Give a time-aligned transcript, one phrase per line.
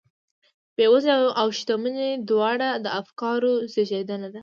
[0.75, 4.39] بېوزلي او شتمني دواړې د افکارو زېږنده دي.